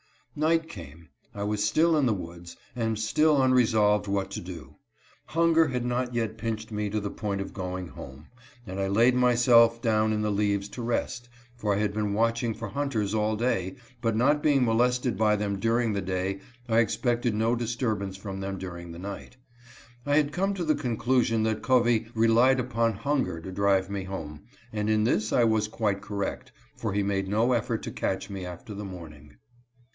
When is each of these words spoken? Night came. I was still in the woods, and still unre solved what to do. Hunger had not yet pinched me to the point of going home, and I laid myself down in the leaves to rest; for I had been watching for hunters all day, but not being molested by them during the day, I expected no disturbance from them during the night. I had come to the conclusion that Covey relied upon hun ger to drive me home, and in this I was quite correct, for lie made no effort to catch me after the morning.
Night 0.35 0.67
came. 0.67 1.09
I 1.35 1.43
was 1.43 1.63
still 1.63 1.95
in 1.95 2.05
the 2.05 2.13
woods, 2.13 2.55
and 2.75 2.97
still 2.97 3.35
unre 3.37 3.67
solved 3.67 4.07
what 4.07 4.31
to 4.31 4.39
do. 4.39 4.77
Hunger 5.25 5.67
had 5.67 5.85
not 5.85 6.15
yet 6.15 6.39
pinched 6.39 6.71
me 6.71 6.89
to 6.89 6.99
the 6.99 7.11
point 7.11 7.41
of 7.41 7.53
going 7.53 7.89
home, 7.89 8.27
and 8.65 8.79
I 8.79 8.87
laid 8.87 9.13
myself 9.13 9.79
down 9.79 10.11
in 10.13 10.21
the 10.23 10.31
leaves 10.31 10.69
to 10.69 10.81
rest; 10.81 11.29
for 11.55 11.75
I 11.75 11.79
had 11.79 11.93
been 11.93 12.13
watching 12.13 12.53
for 12.55 12.69
hunters 12.69 13.13
all 13.13 13.35
day, 13.35 13.75
but 14.01 14.15
not 14.15 14.41
being 14.41 14.63
molested 14.65 15.17
by 15.17 15.35
them 15.35 15.59
during 15.59 15.93
the 15.93 16.01
day, 16.01 16.39
I 16.67 16.79
expected 16.79 17.35
no 17.35 17.55
disturbance 17.55 18.17
from 18.17 18.39
them 18.39 18.57
during 18.57 18.91
the 18.93 18.99
night. 18.99 19.35
I 20.05 20.15
had 20.15 20.31
come 20.31 20.55
to 20.55 20.63
the 20.63 20.73
conclusion 20.75 21.43
that 21.43 21.61
Covey 21.61 22.07
relied 22.15 22.59
upon 22.59 22.93
hun 22.93 23.25
ger 23.25 23.39
to 23.41 23.51
drive 23.51 23.89
me 23.89 24.05
home, 24.05 24.45
and 24.73 24.89
in 24.89 25.03
this 25.03 25.31
I 25.33 25.43
was 25.43 25.67
quite 25.67 26.01
correct, 26.01 26.53
for 26.75 26.95
lie 26.95 27.03
made 27.03 27.27
no 27.27 27.51
effort 27.51 27.83
to 27.83 27.91
catch 27.91 28.31
me 28.31 28.45
after 28.45 28.73
the 28.73 28.85
morning. 28.85 29.35